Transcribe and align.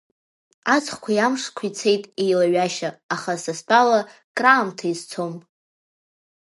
Аҵхқәеи 0.75 1.19
амшқәеи 1.25 1.71
цеит 1.77 2.03
еилаҩашьа, 2.23 2.89
аха, 3.13 3.33
са 3.43 3.53
стәала, 3.59 3.99
краамҭа 4.35 4.85
изцом. 4.93 5.33